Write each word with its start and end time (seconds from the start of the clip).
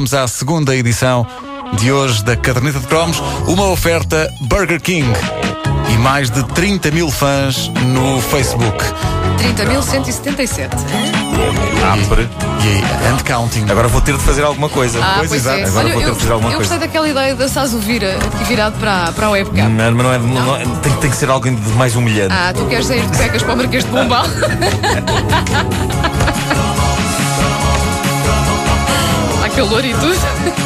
vamos 0.00 0.14
à 0.14 0.26
segunda 0.26 0.74
edição 0.74 1.26
de 1.74 1.92
hoje 1.92 2.24
da 2.24 2.34
Caderneta 2.34 2.78
de 2.80 2.86
Cromos, 2.86 3.22
uma 3.46 3.66
oferta 3.68 4.32
Burger 4.40 4.80
King 4.80 5.06
e 5.92 5.98
mais 5.98 6.30
de 6.30 6.42
30 6.42 6.90
mil 6.90 7.10
fãs 7.10 7.68
no 7.68 8.18
Facebook. 8.22 8.82
30.177. 9.56 10.70
Apre. 11.92 12.26
E 12.62 12.68
aí, 12.68 12.82
and 13.12 13.18
counting. 13.26 13.66
Agora 13.70 13.88
vou 13.88 14.00
ter 14.00 14.16
de 14.16 14.22
fazer 14.22 14.42
alguma 14.42 14.70
coisa. 14.70 14.98
Ah, 15.02 15.16
Pois, 15.18 15.28
pois 15.28 15.42
exato. 15.42 15.58
é. 15.58 15.64
Agora 15.64 15.84
Olha, 15.84 15.92
vou 15.92 16.02
ter 16.02 16.08
eu, 16.08 16.14
de 16.14 16.20
fazer 16.20 16.32
alguma 16.32 16.50
eu 16.52 16.56
coisa. 16.56 16.70
gostei 16.70 16.88
daquela 16.88 17.08
ideia 17.08 17.34
da 17.34 17.48
Sasu 17.48 17.78
vira, 17.78 18.16
aqui 18.16 18.44
virado 18.44 18.78
para, 18.80 19.12
para 19.12 19.26
a 19.26 19.30
webcam. 19.30 19.68
Não, 19.68 19.92
mas 19.92 20.04
não 20.04 20.12
é, 20.14 20.18
não 20.18 20.56
é- 20.56 20.64
tem, 20.82 20.92
tem 20.94 21.10
que 21.10 21.16
ser 21.16 21.28
alguém 21.28 21.54
de 21.54 21.68
mais 21.72 21.94
humilhante. 21.94 22.32
Ah, 22.34 22.54
tu 22.54 22.64
queres 22.64 22.86
sair 22.86 23.06
de 23.06 23.18
pecas 23.18 23.42
para 23.42 23.52
o 23.52 23.56
Marquês 23.58 23.84
de 23.84 23.90
Pombal? 23.90 24.24
calor 29.60 29.84
e 29.84 29.92
tudo. 29.92 30.14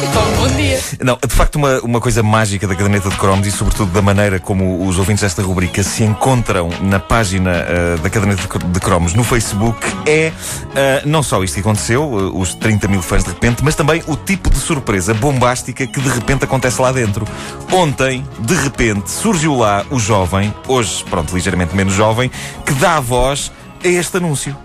Então, 0.09 0.23
bom 0.37 0.47
dia. 0.55 0.79
Não, 1.03 1.17
de 1.21 1.35
facto, 1.35 1.57
uma, 1.57 1.79
uma 1.81 1.99
coisa 1.99 2.23
mágica 2.23 2.65
da 2.65 2.73
caderneta 2.73 3.09
de 3.09 3.15
cromos 3.17 3.45
e, 3.45 3.51
sobretudo, 3.51 3.91
da 3.91 4.01
maneira 4.01 4.39
como 4.39 4.87
os 4.87 4.97
ouvintes 4.97 5.21
desta 5.21 5.41
rubrica 5.41 5.83
se 5.83 6.03
encontram 6.05 6.69
na 6.81 6.97
página 6.97 7.51
ah, 7.51 7.97
da 8.01 8.09
caderneta 8.09 8.43
de 8.43 8.47
cr- 8.47 8.63
de 8.65 8.79
cromos 8.79 9.13
no 9.13 9.21
Facebook 9.25 9.85
é 10.05 10.31
ah, 10.75 11.01
não 11.05 11.21
só 11.21 11.43
isto 11.43 11.55
que 11.55 11.59
aconteceu, 11.59 12.03
ah, 12.03 12.37
os 12.39 12.53
30 12.53 12.87
mil 12.87 13.01
fãs 13.01 13.25
de 13.25 13.31
repente, 13.31 13.61
mas 13.65 13.75
também 13.75 14.01
o 14.07 14.15
tipo 14.15 14.49
de 14.49 14.57
surpresa 14.57 15.13
bombástica 15.13 15.85
que 15.85 15.99
de 15.99 16.09
repente 16.09 16.45
acontece 16.45 16.81
lá 16.81 16.93
dentro. 16.93 17.27
Ontem, 17.73 18.25
de 18.39 18.55
repente, 18.55 19.11
surgiu 19.11 19.57
lá 19.57 19.85
o 19.91 19.99
jovem, 19.99 20.53
hoje, 20.69 21.03
pronto, 21.09 21.35
ligeiramente 21.35 21.75
menos 21.75 21.93
jovem, 21.93 22.31
que 22.65 22.73
dá 22.75 22.95
a 22.95 22.99
voz 23.01 23.51
a 23.83 23.87
este 23.89 24.15
anúncio. 24.17 24.55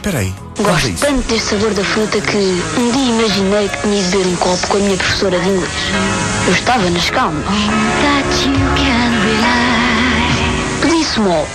Espera 0.00 0.20
aí. 0.20 0.32
Vamos 0.56 0.70
a 0.70 0.72
Gosto 0.72 0.88
isso. 0.88 1.04
tanto 1.04 1.28
deste 1.28 1.48
sabor 1.50 1.74
da 1.74 1.84
fruta 1.84 2.18
que 2.22 2.38
um 2.38 2.90
dia 2.90 3.10
imaginei 3.10 3.68
que 3.68 3.82
tinha 3.82 4.02
de 4.02 4.08
beber 4.08 4.26
um 4.28 4.36
copo 4.36 4.66
com 4.68 4.76
a 4.78 4.80
minha 4.80 4.96
professora 4.96 5.38
de 5.38 5.46
inglês. 5.46 5.70
Eu 6.46 6.54
estava 6.54 6.88
nas 6.88 7.10
calmas. 7.10 7.44
Pedi 10.80 11.04
small. 11.04 11.46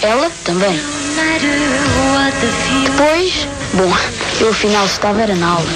Ela 0.00 0.30
também. 0.44 0.80
Depois, 2.84 3.48
bom, 3.74 3.92
eu 4.40 4.50
afinal 4.50 4.86
estava 4.86 5.20
era 5.20 5.34
na 5.34 5.48
aula. 5.48 5.70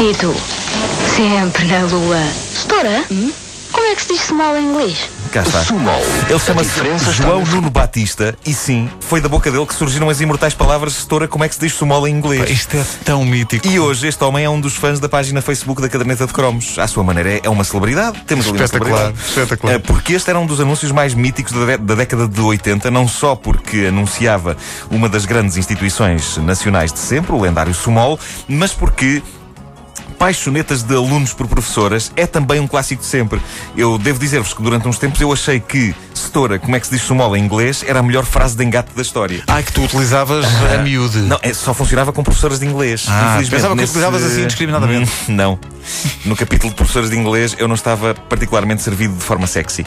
E 0.00 0.14
tu? 0.14 0.34
Sempre 1.14 1.66
na 1.66 1.80
lua. 1.80 2.22
Setora, 2.54 3.04
como 3.72 3.86
é 3.88 3.94
que 3.94 4.00
se 4.00 4.08
diz 4.14 4.22
small 4.22 4.56
em 4.56 4.70
inglês? 4.70 5.17
Cá 5.32 5.42
está. 5.42 5.62
Ele 6.30 6.38
chama-se 6.38 7.12
João 7.12 7.44
Nuno 7.44 7.68
Batista 7.70 8.34
e 8.46 8.54
sim, 8.54 8.88
foi 9.00 9.20
da 9.20 9.28
boca 9.28 9.50
dele 9.50 9.66
que 9.66 9.74
surgiram 9.74 10.08
as 10.08 10.20
imortais 10.20 10.54
palavras 10.54 10.94
setora 10.94 11.28
como 11.28 11.44
é 11.44 11.48
que 11.48 11.54
se 11.54 11.60
diz 11.60 11.72
sumola 11.74 12.08
em 12.08 12.14
inglês. 12.14 12.48
Isto 12.48 12.76
é 12.78 12.84
tão 13.04 13.24
mítico. 13.24 13.66
E 13.68 13.78
hoje 13.78 14.06
este 14.08 14.22
homem 14.24 14.44
é 14.44 14.50
um 14.50 14.60
dos 14.60 14.74
fãs 14.76 14.98
da 14.98 15.08
página 15.08 15.42
Facebook 15.42 15.82
da 15.82 15.88
Caderneta 15.88 16.26
de 16.26 16.32
Cromos. 16.32 16.78
À 16.78 16.86
sua 16.86 17.04
maneira 17.04 17.40
é- 17.44 17.48
uma 17.48 17.62
celebridade. 17.64 18.18
Temos 18.26 18.46
ali 18.48 18.62
Espetacular, 18.62 19.12
espetacular. 19.12 19.74
Eh, 19.74 19.78
Porque 19.78 20.12
este 20.14 20.30
era 20.30 20.38
um 20.38 20.46
dos 20.46 20.60
anúncios 20.60 20.92
mais 20.92 21.12
míticos 21.14 21.52
da, 21.52 21.76
da 21.76 21.94
década 21.94 22.26
de 22.26 22.40
80, 22.40 22.90
não 22.90 23.06
só 23.06 23.34
porque 23.36 23.86
anunciava 23.88 24.56
uma 24.90 25.08
das 25.08 25.24
grandes 25.26 25.56
instituições 25.56 26.36
nacionais 26.38 26.92
de 26.92 26.98
sempre, 27.00 27.32
o 27.32 27.40
lendário 27.40 27.74
Sumol, 27.74 28.18
mas 28.48 28.72
porque 28.72 29.22
Paixonetas 30.18 30.82
de 30.82 30.94
alunos 30.96 31.32
por 31.32 31.46
professoras 31.46 32.10
é 32.16 32.26
também 32.26 32.58
um 32.60 32.66
clássico 32.66 33.00
de 33.02 33.08
sempre. 33.08 33.40
Eu 33.76 33.96
devo 33.98 34.18
dizer-vos 34.18 34.52
que 34.52 34.60
durante 34.62 34.88
uns 34.88 34.98
tempos 34.98 35.20
eu 35.20 35.32
achei 35.32 35.60
que 35.60 35.94
setora, 36.12 36.58
como 36.58 36.74
é 36.74 36.80
que 36.80 36.86
se 36.86 36.92
diz 36.94 37.02
sumola 37.02 37.38
em 37.38 37.42
inglês, 37.44 37.84
era 37.86 38.00
a 38.00 38.02
melhor 38.02 38.24
frase 38.24 38.56
de 38.56 38.64
engate 38.64 38.90
da 38.96 39.02
história. 39.02 39.42
Ai, 39.46 39.62
que 39.62 39.72
tu 39.72 39.82
utilizavas 39.84 40.44
a 40.74 40.78
miúde. 40.82 41.18
Não, 41.20 41.38
é, 41.40 41.54
só 41.54 41.72
funcionava 41.72 42.12
com 42.12 42.24
professoras 42.24 42.58
de 42.58 42.66
inglês. 42.66 43.06
Ah, 43.08 43.34
Infelizmente, 43.36 43.50
pensava 43.50 43.74
que 43.74 43.80
nesse- 43.80 43.90
utilizavas 43.92 44.24
assim 44.24 44.42
indiscriminadamente. 44.42 45.10
Não. 45.28 45.58
No 46.24 46.34
capítulo 46.36 46.70
de 46.70 46.76
professores 46.76 47.10
de 47.10 47.16
inglês 47.16 47.54
eu 47.58 47.66
não 47.68 47.74
estava 47.76 48.14
particularmente 48.14 48.82
servido 48.82 49.14
de 49.16 49.22
forma 49.24 49.46
sexy. 49.46 49.86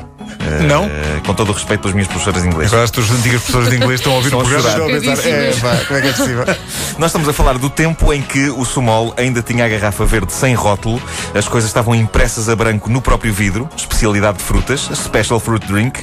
Eh, 0.59 0.63
Não? 0.63 0.89
Com 1.25 1.33
todo 1.33 1.49
o 1.49 1.53
respeito 1.53 1.81
pelas 1.81 1.93
minhas 1.93 2.07
professoras 2.07 2.41
de 2.41 2.47
inglês. 2.47 2.69
Agora 2.71 2.83
as 2.85 2.91
tuas 2.91 3.09
antigas 3.11 3.41
professoras 3.41 3.69
de 3.69 3.75
inglês 3.75 3.99
estão 3.99 4.13
a 4.13 4.15
ouvir 4.15 4.27
Estão 4.27 4.39
o 4.39 4.43
programa 4.43 4.69
chorar. 4.71 4.89
estão 4.89 5.11
a 5.11 5.15
pensar, 5.15 5.29
é, 5.29 5.53
pá, 5.53 5.85
como 5.85 5.99
é 5.99 6.01
que 6.01 6.07
é 6.07 6.11
possível? 6.13 6.45
Nós 6.97 7.09
estamos 7.09 7.29
a 7.29 7.33
falar 7.33 7.57
do 7.57 7.69
tempo 7.69 8.13
em 8.13 8.21
que 8.21 8.49
o 8.49 8.65
Sumol 8.65 9.13
ainda 9.17 9.41
tinha 9.41 9.65
a 9.65 9.67
garrafa 9.69 10.05
verde 10.05 10.31
sem 10.33 10.53
rótulo, 10.53 11.01
as 11.33 11.47
coisas 11.47 11.69
estavam 11.69 11.95
impressas 11.95 12.49
a 12.49 12.55
branco 12.55 12.89
no 12.89 13.01
próprio 13.01 13.33
vidro, 13.33 13.67
especialidade 13.75 14.37
de 14.39 14.43
frutas, 14.43 14.89
Special 14.93 15.39
Fruit 15.39 15.65
Drink, 15.67 16.01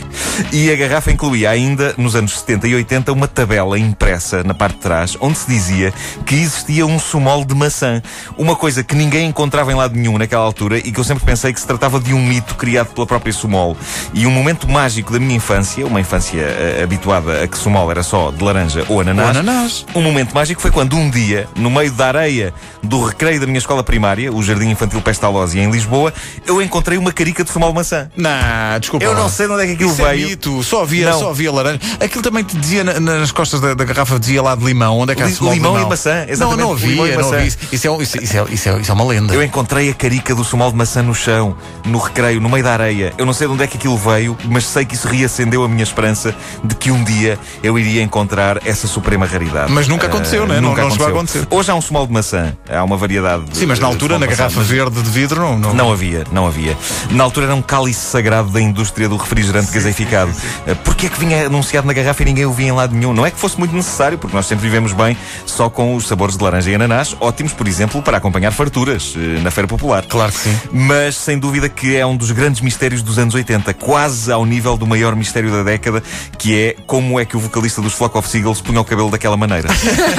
e 0.52 0.70
a 0.72 0.76
garrafa 0.76 1.10
incluía 1.12 1.50
ainda, 1.50 1.94
nos 1.96 2.16
anos 2.16 2.38
70 2.40 2.68
e 2.68 2.74
80, 2.74 3.12
uma 3.12 3.28
tabela 3.28 3.78
impressa 3.78 4.42
na 4.42 4.54
parte 4.54 4.74
de 4.76 4.80
trás, 4.80 5.16
onde 5.20 5.38
se 5.38 5.46
dizia 5.48 5.92
que 6.26 6.34
existia 6.34 6.86
um 6.86 6.98
Sumol 6.98 7.44
de 7.44 7.54
maçã. 7.54 8.02
Uma 8.36 8.56
coisa 8.56 8.82
que 8.82 8.94
ninguém 8.94 9.28
encontrava 9.28 9.70
em 9.72 9.74
lado 9.74 9.94
nenhum 9.94 10.18
naquela 10.18 10.44
altura 10.44 10.78
e 10.78 10.90
que 10.90 10.98
eu 10.98 11.04
sempre 11.04 11.24
pensei 11.24 11.52
que 11.52 11.60
se 11.60 11.66
tratava 11.66 12.00
de 12.00 12.12
um 12.14 12.24
mito 12.24 12.54
criado 12.54 12.88
pela 12.88 13.06
própria 13.06 13.32
Sumol. 13.32 13.76
E 14.14 14.26
um 14.26 14.30
momento 14.38 14.68
mágico 14.68 15.12
da 15.12 15.18
minha 15.18 15.36
infância, 15.36 15.86
uma 15.86 16.00
infância 16.00 16.40
eh, 16.40 16.80
habituada 16.82 17.42
a 17.42 17.46
que 17.48 17.56
Sumol 17.58 17.90
era 17.90 18.02
só 18.02 18.30
de 18.30 18.42
laranja 18.42 18.84
ou 18.88 19.00
ananás, 19.00 19.36
Ou 19.36 19.40
ananás. 19.42 19.86
um 19.94 20.00
momento 20.02 20.32
mágico 20.34 20.60
foi 20.60 20.70
quando 20.70 20.96
um 20.96 21.10
dia, 21.10 21.48
no 21.56 21.70
meio 21.70 21.90
da 21.92 22.06
areia 22.08 22.52
do 22.82 23.04
recreio 23.04 23.40
da 23.40 23.46
minha 23.46 23.58
escola 23.58 23.82
primária, 23.82 24.32
o 24.32 24.42
Jardim 24.42 24.70
Infantil 24.70 25.00
Pestalozzi 25.02 25.58
em 25.58 25.70
Lisboa, 25.70 26.12
eu 26.46 26.62
encontrei 26.62 26.96
uma 26.98 27.12
carica 27.12 27.42
de 27.44 27.50
sumal 27.50 27.72
maçã. 27.72 28.08
Não, 28.16 28.78
desculpa. 28.80 29.04
Eu 29.04 29.14
não 29.14 29.28
sei 29.28 29.46
de 29.46 29.52
onde 29.52 29.62
é 29.62 29.66
que 29.66 29.72
aquilo 29.72 29.90
Isso 29.92 30.06
é 30.06 30.10
veio. 30.10 30.28
mito. 30.28 30.62
Só 30.62 30.82
havia, 30.82 31.10
Não. 31.10 31.18
só 31.18 31.30
havia 31.30 31.52
laranja. 31.52 31.80
Aquilo 32.00 32.22
também 32.22 32.44
te 32.44 32.56
dizia 32.56 32.84
na- 32.84 33.00
nas 33.00 33.32
costas 33.32 33.60
da, 33.60 33.74
da 33.74 33.84
garrafa, 33.84 34.18
dizia 34.18 34.42
lá 34.42 34.54
de 34.54 34.64
limão. 34.64 34.98
Onde 34.98 35.12
é 35.12 35.14
que 35.14 35.22
há 35.22 35.26
Li- 35.26 35.32
small 35.34 35.52
de 35.52 35.58
limão 35.58 35.80
e 35.80 35.86
maçã, 35.86 36.24
Não, 36.24 36.32
exatamente. 36.32 36.60
não 36.60 36.72
havia, 36.72 36.88
Limão 36.90 37.06
e 37.06 37.10
não 37.10 37.16
maçã. 37.18 37.34
havia. 37.36 37.46
Isso, 37.48 37.58
isso, 37.72 37.88
é, 37.88 38.02
isso, 38.02 38.18
é, 38.18 38.22
isso, 38.52 38.68
é, 38.68 38.80
isso 38.80 38.90
é 38.90 38.94
uma 38.94 39.04
lenda. 39.04 39.34
Eu 39.34 39.42
encontrei 39.42 39.90
a 39.90 39.94
carica 39.94 40.34
do 40.34 40.44
sumal 40.44 40.70
de 40.70 40.76
maçã 40.76 41.02
no 41.02 41.14
chão, 41.14 41.56
no 41.84 41.98
recreio, 41.98 42.40
no 42.40 42.48
meio 42.48 42.62
da 42.64 42.72
areia. 42.72 43.12
Eu 43.18 43.26
não 43.26 43.32
sei 43.32 43.46
de 43.46 43.52
onde 43.52 43.62
é 43.64 43.66
que 43.66 43.76
aquilo 43.76 43.96
veio, 43.96 44.27
mas 44.48 44.66
sei 44.66 44.84
que 44.84 44.94
isso 44.94 45.06
reacendeu 45.08 45.62
a 45.64 45.68
minha 45.68 45.82
esperança 45.82 46.34
de 46.64 46.74
que 46.74 46.90
um 46.90 47.02
dia 47.04 47.38
eu 47.62 47.78
iria 47.78 48.02
encontrar 48.02 48.66
essa 48.66 48.86
suprema 48.86 49.26
raridade. 49.26 49.70
Mas 49.72 49.86
nunca 49.88 50.06
aconteceu, 50.06 50.46
né? 50.46 50.60
Não- 50.60 50.70
Nunca 50.70 50.82
não 50.82 50.90
chegou 50.90 51.06
a 51.06 51.10
aconteceu. 51.10 51.40
acontecer. 51.42 51.56
Hoje 51.60 51.70
há 51.70 51.74
um 51.74 51.80
sumal 51.80 52.06
de 52.06 52.12
maçã, 52.12 52.54
há 52.70 52.84
uma 52.84 52.96
variedade. 52.96 53.44
Sim, 53.52 53.66
mas 53.66 53.78
na 53.78 53.86
altura, 53.86 54.18
na 54.18 54.26
maçã, 54.26 54.36
garrafa 54.38 54.60
verde 54.62 55.00
de 55.02 55.10
vidro, 55.10 55.40
não. 55.40 55.58
não... 55.58 55.74
Não 55.74 55.92
havia, 55.92 56.24
não 56.32 56.46
havia. 56.46 56.76
Na 57.10 57.24
altura 57.24 57.46
era 57.46 57.54
um 57.54 57.62
cálice 57.62 58.00
sagrado 58.00 58.50
da 58.50 58.60
indústria 58.60 59.08
do 59.08 59.16
refrigerante 59.16 59.70
gaseificado. 59.72 60.30
Eh, 60.66 60.74
Porquê 60.74 61.06
é 61.06 61.08
que 61.08 61.18
vinha 61.18 61.46
anunciado 61.46 61.86
na 61.86 61.92
garrafa 61.92 62.22
e 62.22 62.26
ninguém 62.26 62.44
o 62.46 62.52
via 62.52 62.68
em 62.68 62.72
lado 62.72 62.94
nenhum? 62.94 63.12
Não 63.14 63.24
é 63.24 63.30
que 63.30 63.38
fosse 63.38 63.58
muito 63.58 63.74
necessário, 63.74 64.18
porque 64.18 64.34
nós 64.36 64.46
sempre 64.46 64.64
vivemos 64.64 64.92
bem 64.92 65.16
só 65.46 65.68
com 65.70 65.94
os 65.94 66.06
sabores 66.06 66.36
de 66.36 66.42
laranja 66.44 66.70
e 66.70 66.74
ananás, 66.74 67.16
ótimos, 67.20 67.52
por 67.52 67.66
exemplo, 67.68 68.02
para 68.02 68.16
acompanhar 68.18 68.50
farturas 68.52 69.14
eh, 69.16 69.40
na 69.40 69.50
Feira 69.50 69.68
Popular. 69.68 70.04
Claro 70.06 70.32
que 70.32 70.38
sim. 70.38 70.56
Mas 70.72 71.16
sem 71.16 71.38
dúvida 71.38 71.68
que 71.68 71.96
é 71.96 72.04
um 72.04 72.16
dos 72.16 72.30
grandes 72.30 72.60
mistérios 72.60 73.02
dos 73.02 73.18
anos 73.18 73.34
80, 73.34 73.72
quase 73.74 74.17
ao 74.28 74.44
nível 74.46 74.76
do 74.76 74.86
maior 74.86 75.14
mistério 75.14 75.50
da 75.50 75.62
década, 75.62 76.02
que 76.38 76.56
é 76.56 76.76
como 76.86 77.20
é 77.20 77.24
que 77.24 77.36
o 77.36 77.40
vocalista 77.40 77.82
dos 77.82 77.92
Flock 77.92 78.16
of 78.16 78.28
Seagulls 78.28 78.62
punha 78.62 78.80
o 78.80 78.84
cabelo 78.84 79.10
daquela 79.10 79.36
maneira. 79.36 79.68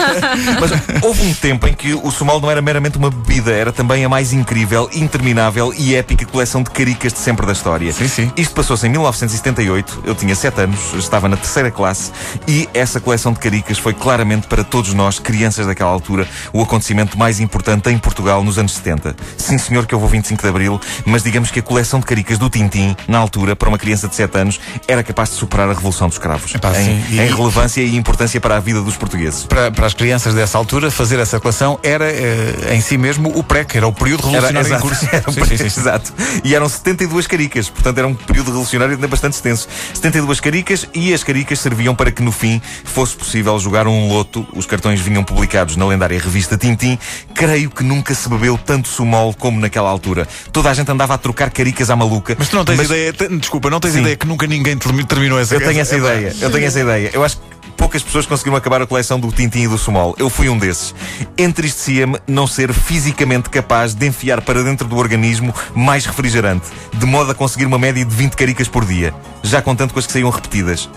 Mas 0.59 1.03
houve 1.03 1.23
um 1.23 1.33
tempo 1.33 1.67
em 1.67 1.73
que 1.73 1.93
o 1.93 2.11
Sumal 2.11 2.39
não 2.39 2.51
era 2.51 2.61
meramente 2.61 2.97
uma 2.97 3.09
bebida, 3.09 3.51
era 3.51 3.71
também 3.71 4.05
a 4.05 4.09
mais 4.09 4.31
incrível, 4.31 4.89
interminável 4.93 5.73
e 5.77 5.95
épica 5.95 6.25
coleção 6.25 6.61
de 6.61 6.69
caricas 6.69 7.11
de 7.11 7.19
sempre 7.19 7.45
da 7.45 7.53
história. 7.53 7.91
Sim, 7.91 8.07
sim. 8.07 8.31
Isto 8.37 8.53
passou-se 8.53 8.85
em 8.85 8.89
1978, 8.89 10.03
eu 10.05 10.15
tinha 10.15 10.35
7 10.35 10.61
anos, 10.61 10.93
estava 10.93 11.27
na 11.27 11.37
terceira 11.37 11.71
classe 11.71 12.11
e 12.47 12.69
essa 12.73 12.99
coleção 12.99 13.33
de 13.33 13.39
caricas 13.39 13.77
foi 13.77 13.93
claramente 13.93 14.47
para 14.47 14.63
todos 14.63 14.93
nós, 14.93 15.19
crianças 15.19 15.65
daquela 15.65 15.89
altura, 15.89 16.27
o 16.53 16.61
acontecimento 16.61 17.17
mais 17.17 17.39
importante 17.39 17.89
em 17.89 17.97
Portugal 17.97 18.43
nos 18.43 18.57
anos 18.57 18.73
70. 18.73 19.15
Sim, 19.37 19.57
senhor, 19.57 19.85
que 19.85 19.95
houve 19.95 20.07
o 20.07 20.09
25 20.09 20.41
de 20.41 20.47
Abril, 20.47 20.79
mas 21.05 21.23
digamos 21.23 21.51
que 21.51 21.59
a 21.59 21.63
coleção 21.63 21.99
de 21.99 22.05
caricas 22.05 22.37
do 22.37 22.49
Tintim, 22.49 22.95
na 23.07 23.17
altura, 23.17 23.55
para 23.55 23.69
uma 23.69 23.77
criança 23.77 23.88
de 24.07 24.15
7 24.15 24.37
anos, 24.37 24.59
era 24.87 25.03
capaz 25.03 25.29
de 25.31 25.35
superar 25.35 25.69
a 25.69 25.73
Revolução 25.73 26.07
dos 26.07 26.17
Cravos. 26.17 26.53
Epá, 26.55 26.71
em, 26.79 26.85
sim. 26.85 27.03
E- 27.09 27.19
em 27.19 27.33
relevância 27.33 27.81
e 27.81 27.95
importância 27.95 28.39
para 28.39 28.57
a 28.57 28.59
vida 28.59 28.81
dos 28.81 28.95
portugueses. 28.95 29.43
Para, 29.43 29.71
para 29.71 29.85
as 29.87 29.93
crianças 29.93 30.33
dessa 30.33 30.57
altura, 30.57 30.91
fazer 30.91 31.19
essa 31.19 31.39
coleção 31.39 31.79
era 31.83 32.05
eh, 32.11 32.73
em 32.75 32.81
si 32.81 32.97
mesmo 32.97 33.29
o 33.37 33.43
PREC, 33.43 33.75
era 33.77 33.87
o 33.87 33.93
período 33.93 34.23
revolucionário 34.27 34.57
em 34.57 34.65
exato, 34.65 34.81
curso. 34.81 35.07
era 35.11 35.31
Sim, 35.31 35.45
sim, 35.45 35.57
sim, 35.69 35.79
exato. 35.79 36.13
E 36.43 36.55
eram 36.55 36.67
72 36.69 37.27
caricas, 37.27 37.69
portanto 37.69 37.97
era 37.97 38.07
um 38.07 38.13
período 38.15 38.47
revolucionário 38.47 38.95
ainda 38.95 39.07
bastante 39.07 39.33
extenso. 39.33 39.67
72 39.93 40.39
caricas 40.39 40.85
e 40.93 41.13
as 41.13 41.23
caricas 41.23 41.59
serviam 41.59 41.95
para 41.95 42.11
que 42.11 42.21
no 42.21 42.31
fim 42.31 42.61
fosse 42.83 43.15
possível 43.15 43.57
jogar 43.59 43.87
um 43.87 44.07
loto. 44.09 44.45
Os 44.55 44.65
cartões 44.65 44.99
vinham 44.99 45.23
publicados 45.23 45.75
na 45.75 45.85
lendária 45.85 46.19
revista 46.19 46.57
Tintim. 46.57 46.97
Creio 47.33 47.69
que 47.69 47.83
nunca 47.83 48.13
se 48.13 48.27
bebeu 48.29 48.57
tanto 48.57 48.87
sumol 48.87 49.33
como 49.33 49.59
naquela 49.59 49.89
altura. 49.89 50.27
Toda 50.51 50.69
a 50.69 50.73
gente 50.73 50.91
andava 50.91 51.13
a 51.13 51.17
trocar 51.17 51.49
caricas 51.49 51.89
à 51.89 51.95
maluca. 51.95 52.35
Mas 52.37 52.49
tu 52.49 52.55
não 52.55 52.65
tens 52.65 52.77
Mas 52.77 52.87
ideia, 52.87 53.13
te- 53.13 53.27
desculpa, 53.69 53.71
não 53.71 53.79
tens 53.79 53.93
Sim. 53.93 53.99
ideia 54.01 54.15
que 54.15 54.27
nunca 54.27 54.47
ninguém 54.47 54.77
termi- 54.77 55.03
terminou 55.05 55.39
essa 55.39 55.55
Eu 55.55 55.59
tenho 55.61 55.79
essa 55.79 55.95
ideia, 55.95 56.35
eu 56.41 56.51
tenho 56.51 56.65
essa 56.65 56.79
ideia. 56.79 57.09
Eu 57.13 57.23
acho 57.23 57.37
que 57.37 57.43
poucas 57.77 58.01
pessoas 58.03 58.25
conseguiram 58.25 58.57
acabar 58.57 58.81
a 58.81 58.87
coleção 58.87 59.19
do 59.19 59.31
Tintim 59.31 59.61
e 59.61 59.67
do 59.67 59.77
Sumol. 59.77 60.15
Eu 60.19 60.29
fui 60.29 60.49
um 60.49 60.57
desses. 60.57 60.93
Entristecia-me 61.37 62.19
não 62.27 62.45
ser 62.45 62.73
fisicamente 62.73 63.49
capaz 63.49 63.93
de 63.93 64.05
enfiar 64.05 64.41
para 64.41 64.61
dentro 64.63 64.87
do 64.87 64.97
organismo 64.97 65.53
mais 65.73 66.05
refrigerante, 66.05 66.65
de 66.93 67.05
modo 67.05 67.31
a 67.31 67.35
conseguir 67.35 67.65
uma 67.65 67.79
média 67.79 68.03
de 68.03 68.13
20 68.13 68.35
caricas 68.35 68.67
por 68.67 68.85
dia, 68.85 69.13
já 69.43 69.61
contando 69.61 69.93
com 69.93 69.99
as 69.99 70.05
que 70.05 70.11
saíam 70.13 70.29
repetidas. 70.29 70.89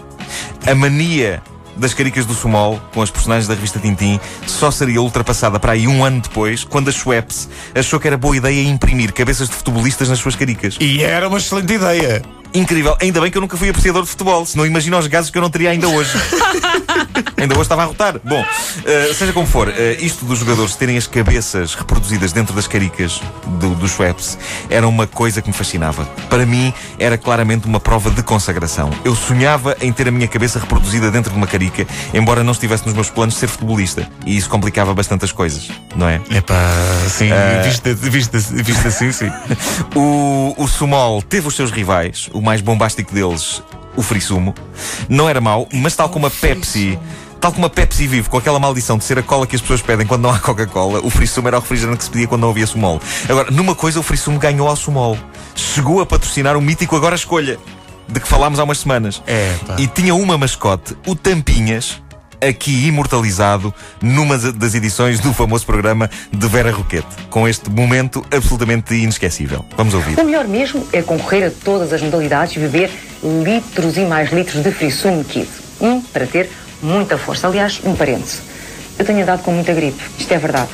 A 0.67 0.75
mania 0.75 1.43
das 1.77 1.95
caricas 1.95 2.27
do 2.27 2.35
Sumol 2.35 2.79
com 2.93 3.01
as 3.01 3.11
personagens 3.11 3.47
da 3.49 3.55
revista 3.55 3.79
Tintim 3.79 4.21
só 4.47 4.71
seria 4.71 5.01
ultrapassada 5.01 5.59
para 5.59 5.73
aí 5.73 5.89
um 5.89 6.05
ano 6.05 6.21
depois, 6.21 6.65
quando 6.65 6.89
a 6.89 6.93
Schweppes 6.93 7.49
achou 7.75 7.99
que 7.99 8.07
era 8.07 8.19
boa 8.19 8.37
ideia 8.37 8.63
imprimir 8.69 9.13
cabeças 9.13 9.49
de 9.49 9.55
futebolistas 9.55 10.09
nas 10.09 10.19
suas 10.19 10.37
caricas. 10.37 10.77
E 10.81 11.03
era 11.03 11.29
uma 11.29 11.39
excelente 11.39 11.73
ideia. 11.73 12.23
Incrível. 12.54 12.96
Ainda 13.00 13.20
bem 13.20 13.31
que 13.31 13.37
eu 13.37 13.40
nunca 13.40 13.56
fui 13.56 13.69
apreciador 13.69 14.02
de 14.02 14.08
futebol, 14.08 14.44
senão 14.44 14.66
imagino 14.66 14.99
os 14.99 15.06
gases 15.06 15.31
que 15.31 15.38
eu 15.38 15.43
não 15.43 15.50
teria 15.50 15.70
ainda 15.70 15.88
hoje. 15.88 16.10
ainda 17.37 17.54
hoje 17.54 17.62
estava 17.62 17.82
a 17.82 17.87
rotar. 17.87 18.20
Bom, 18.22 18.43
uh, 18.43 19.14
seja 19.14 19.32
como 19.32 19.46
for, 19.46 19.69
uh, 19.69 19.72
isto 19.99 20.25
dos 20.25 20.38
jogadores 20.38 20.75
terem 20.76 20.96
as 20.96 21.06
cabeças 21.06 21.75
reproduzidas 21.75 22.32
dentro 22.32 22.54
das 22.54 22.66
caricas 22.66 23.20
do, 23.58 23.75
dos 23.75 23.93
Schweppes 23.93 24.38
era 24.69 24.87
uma 24.87 25.06
coisa 25.06 25.40
que 25.40 25.49
me 25.49 25.54
fascinava. 25.54 26.04
Para 26.28 26.44
mim, 26.44 26.72
era 26.99 27.16
claramente 27.16 27.66
uma 27.66 27.81
prova 27.81 28.10
de 28.10 28.22
consagração. 28.22 28.90
Eu 29.04 29.14
sonhava 29.14 29.76
em 29.81 29.93
ter 29.93 30.08
a 30.08 30.10
minha 30.10 30.28
cabeça 30.28 30.58
reproduzida 30.58 31.10
dentro 31.10 31.31
de 31.31 31.37
uma 31.37 31.46
carica, 31.46 31.87
embora 32.12 32.44
não 32.44 32.52
estivesse 32.52 32.84
nos 32.84 32.94
meus 32.94 33.08
planos 33.10 33.34
de 33.34 33.40
ser 33.40 33.46
futebolista. 33.46 34.08
E 34.26 34.37
isso 34.37 34.49
complicava 34.49 34.93
bastante 34.94 35.25
as 35.25 35.32
coisas, 35.32 35.70
não 35.96 36.08
é? 36.08 36.20
Epá, 36.31 36.54
sim, 37.08 37.31
Uh, 37.32 37.64
visto, 37.64 37.94
visto, 37.94 38.38
visto 38.62 38.88
assim, 38.88 39.12
sim. 39.12 39.31
O, 39.94 40.54
o 40.56 40.69
Sumol 40.69 41.22
teve 41.22 41.49
os 41.49 41.54
seus 41.54 41.70
rivais, 41.70 42.28
o 42.32 42.42
mais 42.43 42.61
bombástico 42.61 43.15
deles, 43.15 43.62
o 43.97 44.03
Frisumo. 44.03 44.55
Não 45.09 45.29
era 45.29 45.41
mau, 45.41 45.69
mas 45.73 45.94
tal 45.94 46.09
como 46.09 46.27
a 46.27 46.31
Pepsi. 46.31 46.99
Tal 47.41 47.53
como 47.53 47.67
a 47.67 47.71
Pepsi 47.71 48.06
vive 48.06 48.29
com 48.29 48.37
aquela 48.37 48.61
maldição 48.61 48.97
de 48.97 49.03
ser 49.03 49.19
a 49.19 49.23
cola 49.23 49.49
que 49.49 49.56
as 49.56 49.62
pessoas 49.62 49.83
pedem 49.83 50.06
quando 50.06 50.23
não 50.23 50.31
há 50.31 50.39
Coca-Cola, 50.39 51.00
o 51.03 51.11
Frisumo 51.11 51.49
era 51.49 51.59
o 51.59 51.61
refrigerante 51.61 51.99
que 51.99 52.05
se 52.05 52.11
pedia 52.11 52.29
quando 52.29 52.43
não 52.43 52.50
havia 52.50 52.67
Sumol. 52.67 53.00
Agora, 53.29 53.50
numa 53.50 53.75
coisa, 53.75 53.99
o 53.99 54.03
Frisumo 54.03 54.39
ganhou 54.39 54.69
ao 54.69 54.77
Sumol. 54.77 55.19
Chegou 55.56 56.00
a 56.00 56.06
patrocinar 56.06 56.56
o 56.56 56.61
mítico 56.61 56.94
Agora 56.94 57.17
Escolha, 57.17 57.59
de 58.09 58.21
que 58.21 58.29
falámos 58.29 58.61
há 58.61 58.65
umas 58.65 58.79
semanas. 58.79 59.21
É, 59.27 59.55
pá. 59.67 59.75
E 59.77 59.88
tinha 59.88 60.15
uma 60.15 60.38
mascote, 60.38 60.97
o 61.05 61.17
Tampinhas, 61.17 62.00
aqui 62.43 62.87
imortalizado 62.87 63.73
numa 64.03 64.37
das 64.37 64.75
edições 64.75 65.21
do 65.21 65.33
famoso 65.33 65.65
programa 65.65 66.11
de 66.33 66.47
Vera 66.49 66.71
Roquete, 66.71 67.06
com 67.31 67.49
este 67.49 67.71
momento 67.71 68.25
absolutamente 68.31 68.94
inesquecível. 68.94 69.65
Vamos 69.77 69.94
ouvir. 69.94 70.19
O 70.19 70.25
melhor 70.25 70.47
mesmo 70.47 70.87
é 70.93 71.03
concorrer 71.03 71.47
a 71.47 71.50
todas 71.50 71.93
as 71.93 72.03
modalidades 72.03 72.56
e 72.56 72.59
beber 72.59 72.91
litros 73.23 73.97
e 73.97 74.00
mais 74.00 74.33
litros 74.33 74.62
de 74.62 74.71
Frisume 74.73 75.25
Kid. 75.25 75.49
Um 75.81 76.00
para 76.00 76.27
ter 76.27 76.50
muita 76.83 77.17
força. 77.17 77.47
Aliás, 77.47 77.81
um 77.85 77.94
parêntese. 77.94 78.41
Eu 78.99 79.05
tenho 79.05 79.23
andado 79.23 79.43
com 79.43 79.53
muita 79.53 79.73
gripe. 79.73 79.99
Isto 80.19 80.33
é 80.33 80.38
verdade. 80.38 80.69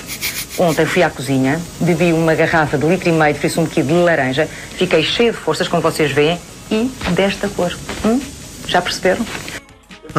Ontem 0.59 0.85
fui 0.87 1.05
à 1.05 1.11
cozinha, 1.11 1.61
bebi 1.81 2.13
uma 2.13 2.35
garrafa 2.35 2.77
de 2.77 2.85
litro 2.85 3.09
e 3.09 3.13
meio 3.13 3.33
de 3.33 3.39
Frisume 3.39 3.69
Kid 3.69 3.87
de 3.87 3.95
laranja, 3.95 4.49
fiquei 4.77 5.05
cheio 5.05 5.33
de 5.33 5.39
forças, 5.39 5.69
como 5.69 5.81
vocês 5.81 6.11
veem, 6.11 6.37
e 6.69 6.91
desta 7.13 7.49
cor. 7.49 7.73
Hum? 8.05 8.21
Já 8.67 8.83
perceberam? 8.83 9.25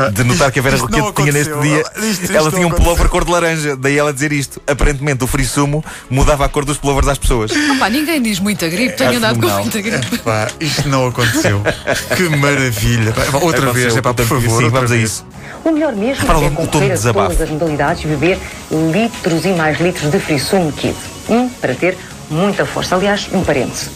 De 0.09 0.23
notar 0.23 0.51
que 0.51 0.59
a 0.59 0.61
Vera 0.61 0.77
Roquete 0.77 1.13
tinha 1.13 1.31
neste 1.31 1.53
dia. 1.59 1.83
Isto- 1.97 2.23
isto 2.23 2.37
ela 2.37 2.51
tinha 2.51 2.67
um 2.67 2.71
pullover 2.71 3.09
cor 3.09 3.25
de 3.25 3.31
laranja. 3.31 3.75
Daí 3.75 3.97
ela 3.97 4.13
dizer 4.13 4.31
isto. 4.31 4.61
Aparentemente, 4.67 5.23
o 5.23 5.27
frisumo 5.27 5.83
mudava 6.09 6.45
a 6.45 6.49
cor 6.49 6.63
dos 6.65 6.77
pullovers 6.77 7.07
às 7.07 7.17
pessoas. 7.17 7.51
Pá, 7.79 7.89
ninguém 7.89 8.21
diz 8.21 8.39
muita 8.39 8.67
gripe, 8.69 8.95
tenho 8.95 9.17
andado 9.17 9.39
com 9.39 9.47
muita 9.61 9.81
gripe. 9.81 10.17
Pá, 10.19 10.47
isto 10.59 10.87
não 10.87 11.07
aconteceu. 11.07 11.61
Que 12.15 12.23
maravilha. 12.29 13.09
Outra 13.09 13.37
Aconteceu, 13.37 13.73
vez, 13.73 13.97
é 13.97 14.01
pá, 14.01 14.13
por 14.13 14.25
favor. 14.25 14.61
Sim, 14.63 14.69
vamos 14.69 14.91
a 14.91 14.95
isso. 14.97 15.25
O 15.63 15.71
melhor 15.71 15.93
mesmo 15.93 16.21
Repara 16.21 16.39
é 16.39 16.41
o 16.41 16.43
tom 16.43 16.49
de 16.49 16.55
concorrer 16.55 16.91
a 16.91 16.93
desabafo. 16.95 17.27
todas 17.29 17.41
as 17.41 17.49
modalidades 17.49 18.03
e 18.03 18.07
beber 18.07 18.39
litros 18.71 19.45
e 19.45 19.49
mais 19.49 19.79
litros 19.79 20.09
de 20.11 20.19
Frisume 20.19 20.71
Kid. 20.71 20.95
Um 21.27 21.49
para 21.49 21.73
ter 21.75 21.97
muita 22.29 22.65
força. 22.65 22.95
Aliás, 22.95 23.27
um 23.33 23.43
parêntese. 23.43 23.89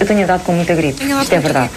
Eu 0.00 0.06
tenho 0.06 0.22
andado 0.22 0.42
com 0.44 0.52
muita 0.52 0.74
gripe. 0.74 1.02
Isto 1.04 1.34
é 1.34 1.38
verdade. 1.38 1.70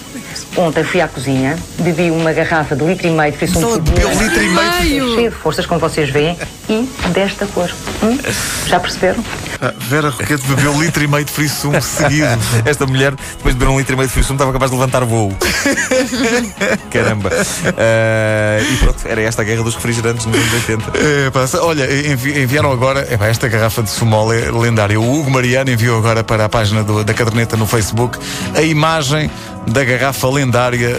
Ontem 0.58 0.84
fui 0.84 1.02
à 1.02 1.08
cozinha, 1.08 1.58
bebi 1.80 2.12
uma 2.12 2.32
garrafa 2.32 2.76
de 2.76 2.84
litro 2.84 3.08
e 3.08 3.12
meio 3.12 3.32
de 3.32 3.38
Kid. 3.38 3.54
de 3.54 3.92
bebeu 3.92 4.10
litro 4.10 4.44
e 4.44 4.50
Meio. 4.50 5.16
Cheio 5.16 5.30
de 5.30 5.36
forças, 5.36 5.66
como 5.66 5.80
vocês 5.80 6.10
veem, 6.10 6.38
e 6.70 6.88
desta 7.10 7.46
cor. 7.48 7.70
Hum? 8.02 8.18
Já 8.66 8.80
perceberam? 8.80 9.24
Ah, 9.62 9.74
Vera 9.78 10.10
Roquete 10.10 10.46
bebeu 10.48 10.80
litro 10.82 11.04
e 11.04 11.08
meio 11.08 11.24
de 11.26 11.32
frisumo 11.32 11.82
seguido. 11.82 12.28
Esta 12.66 12.86
mulher, 12.86 13.14
depois 13.38 13.54
de 13.56 13.60
beber 13.60 13.72
um 13.72 13.78
litro 13.78 13.94
e 13.94 13.98
meio 13.98 14.08
de 14.08 14.14
frisumo, 14.14 14.36
estava 14.36 14.52
capaz 14.52 14.70
de 14.72 14.78
levantar 14.78 15.04
voo. 15.06 15.36
Caramba. 16.92 17.30
Ah, 17.78 18.60
e 18.62 18.78
pronto, 18.78 18.98
era 19.08 19.22
esta 19.22 19.42
a 19.42 19.46
guerra 19.46 19.64
dos 19.64 19.76
refrigerantes 19.76 20.26
nos 20.26 20.36
anos 20.36 20.54
80. 20.54 20.92
É, 20.98 21.48
se- 21.48 21.58
olha, 21.58 21.84
envi- 22.12 22.42
enviaram 22.42 22.72
agora 22.72 23.06
é, 23.10 23.18
pá, 23.18 23.28
esta 23.28 23.48
garrafa 23.48 23.82
de 23.84 23.90
Sumol 23.90 24.34
é 24.34 24.52
lendária. 24.52 25.00
O 25.00 25.20
Hugo 25.20 25.30
Mariano 25.32 25.70
enviou 25.72 25.98
agora 25.98 26.24
para 26.24 26.46
a 26.46 26.50
página 26.50 26.84
do- 26.84 27.04
da 27.04 27.14
caderneta 27.14 27.56
no 27.58 27.66
Facebook 27.68 28.18
a 28.56 28.62
imagem 28.62 29.30
da 29.68 29.84
garrafa 29.84 30.28
lendária 30.30 30.88
eh, 30.90 30.96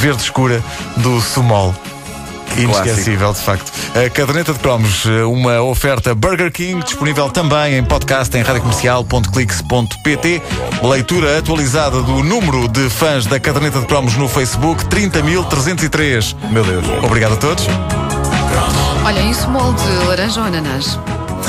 verde 0.00 0.22
escura 0.22 0.62
do 0.96 1.20
Sumol. 1.20 1.74
Inesquecível, 2.56 3.32
de 3.32 3.40
facto. 3.40 3.72
A 3.94 4.08
caderneta 4.10 4.52
de 4.52 4.58
cromos, 4.58 5.06
eh, 5.06 5.22
uma 5.24 5.62
oferta 5.62 6.12
Burger 6.14 6.50
King, 6.52 6.82
disponível 6.84 7.30
também 7.30 7.76
em 7.76 7.84
podcast 7.84 8.36
em 8.36 8.42
radiocomercial.clix.pt. 8.42 10.42
Leitura 10.82 11.38
atualizada 11.38 12.02
do 12.02 12.22
número 12.22 12.68
de 12.68 12.90
fãs 12.90 13.24
da 13.26 13.40
caderneta 13.40 13.80
de 13.80 13.86
cromos 13.86 14.14
no 14.16 14.28
Facebook, 14.28 14.84
30.303. 14.86 16.36
Meu 16.50 16.64
Deus. 16.64 16.84
Obrigado 17.02 17.32
a 17.34 17.36
todos. 17.36 17.66
Olha, 19.04 19.20
isso 19.22 19.48
molde 19.50 19.82
de 19.82 20.06
laranja 20.06 20.40
ou 20.40 20.46
ananás? 20.46 20.98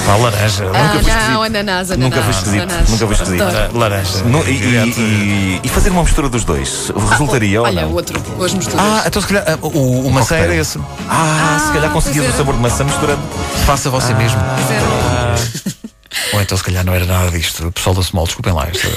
Pá, 0.05 0.15
laranja. 0.17 0.65
Ah, 0.73 0.89
fui 0.89 0.99
esquisito. 0.99 1.31
não, 1.31 1.43
ananás, 1.43 1.91
ananás. 1.91 1.97
Nunca 1.99 2.21
foi 2.23 2.31
esquisito. 2.31 2.61
ananás. 2.63 2.89
Nunca 2.89 3.05
esquisito. 3.13 3.43
Adoro. 3.43 3.77
Laranja. 3.77 4.23
No- 4.25 4.43
e, 4.47 4.51
e- 4.51 5.59
e 5.63 5.69
fazer 5.69 5.89
uma 5.91 6.03
mistura 6.03 6.29
dos 6.29 6.43
dois 6.43 6.91
resultaria 7.11 7.61
ou 7.61 7.67
Olha, 7.67 7.83
não? 7.83 7.93
outro, 7.93 8.19
com 8.21 8.43
as 8.43 8.53
misturas. 8.53 8.79
Ah, 8.81 9.03
então 9.05 9.21
se 9.21 9.27
calhar 9.27 9.43
ah, 9.47 9.57
o, 9.61 10.07
o 10.07 10.11
maçã 10.11 10.35
era 10.35 10.55
esse. 10.55 10.79
Ah, 11.09 11.57
se 11.67 11.71
calhar 11.73 11.89
Ah, 11.89 11.93
conseguias 11.93 12.33
o 12.33 12.37
sabor 12.37 12.55
de 12.55 12.61
maçã 12.61 12.83
misturando. 12.83 13.21
Faça 13.65 13.89
você 13.89 14.13
mesmo. 14.13 14.39
Zero. 14.67 15.83
Ou 16.33 16.41
então 16.41 16.57
se 16.57 16.63
calhar 16.63 16.83
não 16.85 16.93
era 16.93 17.05
nada 17.05 17.31
disto. 17.31 17.71
Pessoal 17.71 17.95
da 17.95 18.01
Small, 18.03 18.25
desculpem 18.25 18.53
lá. 18.53 18.67
Isto... 18.71 18.87